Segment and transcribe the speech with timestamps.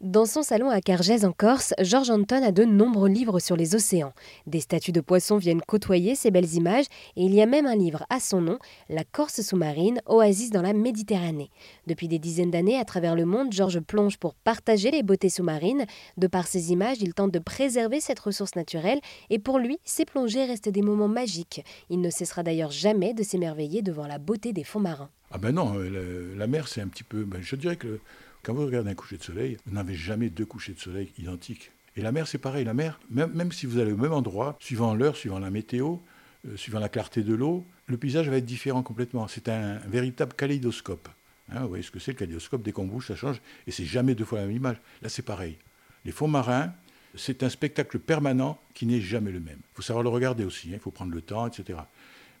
[0.00, 3.74] Dans son salon à Cargèse en Corse, George Anton a de nombreux livres sur les
[3.74, 4.12] océans.
[4.46, 6.84] Des statues de poissons viennent côtoyer ces belles images
[7.16, 10.62] et il y a même un livre à son nom, La Corse sous-marine, oasis dans
[10.62, 11.50] la Méditerranée.
[11.88, 15.84] Depuis des dizaines d'années, à travers le monde, Georges plonge pour partager les beautés sous-marines.
[16.16, 20.04] De par ses images, il tente de préserver cette ressource naturelle et pour lui, ces
[20.04, 21.64] plongées restent des moments magiques.
[21.90, 25.10] Il ne cessera d'ailleurs jamais de s'émerveiller devant la beauté des fonds marins.
[25.30, 27.24] Ah ben non, euh, la, mer c'est un petit peu...
[27.24, 28.00] Ben je dirais que
[28.42, 31.70] quand vous regardez un coucher de soleil, vous n'avez jamais deux couchers de soleil identiques.
[31.96, 32.64] Et la mer, c'est pareil.
[32.64, 35.96] La mer, même, même, si vous allez au même endroit, suivant l'heure, suivant la météo,
[36.46, 39.26] euh, suivant la clarté de l'eau, le paysage va être différent complètement.
[39.26, 41.08] C'est un, véritable kaléidoscope.
[41.50, 43.40] Hein, vous voyez ce que c'est le kaléidoscope Dès qu'on bouge, ça change.
[43.66, 44.76] Et c'est jamais deux fois la même image.
[45.02, 45.56] Là, c'est pareil.
[46.04, 46.72] Les fonds marins,
[47.16, 49.58] c'est un spectacle permanent qui n'est jamais le même.
[49.58, 50.68] Il faut savoir le regarder aussi.
[50.68, 50.74] Hein.
[50.74, 51.80] Il faut prendre le temps, etc.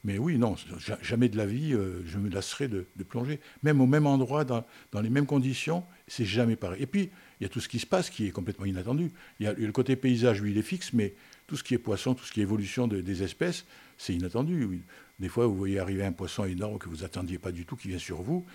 [0.04, 0.54] Mais oui, non,
[1.02, 3.40] jamais de la vie, euh, je me lasserai de, plonger.
[3.62, 4.64] Même au même endroit, dans,
[5.00, 6.82] les mêmes conditions, c'est jamais pareil.
[6.82, 9.10] Et puis, il y a tout ce qui se passe qui est complètement inattendu.
[9.40, 11.14] Il y a, le côté paysage, lui, il est fixe, mais
[11.46, 13.64] tout ce qui est poisson, tout ce qui est évolution des espèces,
[13.96, 14.82] c'est inattendu.
[15.18, 17.88] Des fois, vous voyez arriver un poisson énorme que vous attendiez pas du tout, qui
[17.88, 18.46] vient sur vous.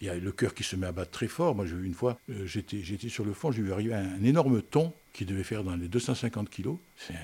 [0.00, 1.54] Il y a le cœur qui se met à battre très fort.
[1.54, 4.92] Moi, j'ai une fois, euh, j'étais, sur le fond, j'ai vu arriver un, énorme thon
[5.12, 6.78] qui devait faire dans les 250 kilos.
[6.96, 7.14] C'est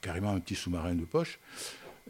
[0.00, 1.38] carrément un petit sous-marin de poche.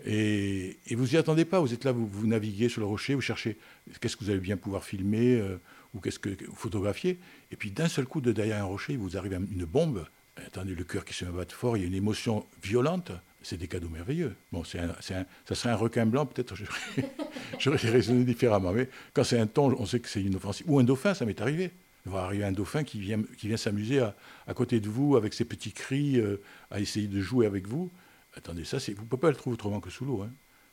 [0.07, 3.57] Et, vous n'y attendez pas, vous êtes là, vous, naviguez sur le rocher, vous cherchez
[4.01, 5.59] qu'est-ce que vous allez bien pouvoir filmer euh,
[5.95, 7.19] ou qu'est-ce que photographier.
[7.51, 10.07] Et puis d'un seul coup, de derrière un rocher, il vous arrive une bombe.
[10.47, 13.13] Attendez, le cœur qui se bat fort, il y a une émotion violente.
[13.43, 14.35] C'est des cadeaux merveilleux.
[14.53, 16.55] Bon, c'est ça serait un requin blanc, peut-être
[17.59, 18.73] j'aurais raisonné différemment.
[18.73, 20.69] Mais quand c'est un thon, on sait que c'est une offensive.
[20.69, 21.71] Ou un dauphin, ça m'est arrivé.
[22.05, 24.15] Il va arriver un dauphin qui vient, qui vient s'amuser à,
[24.55, 26.41] côté de vous avec ses petits cris, euh,
[26.71, 27.91] à essayer de jouer avec vous.
[28.35, 30.23] Attendez, ça, vous ne pouvez pas le trouver autrement que sous l'eau.
[30.23, 30.31] Hein.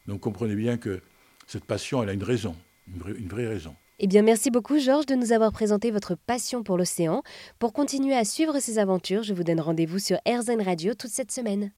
[0.08, 1.02] Donc comprenez bien que
[1.48, 2.56] cette passion, elle a une raison,
[2.88, 3.76] une vraie, raison.
[4.00, 7.24] Eh bien, merci beaucoup, Georges, de nous avoir présenté votre passion pour l'océan.
[7.60, 11.32] Pour continuer à suivre ces aventures, je vous donne rendez-vous sur RZN Radio toute cette
[11.32, 11.72] semaine.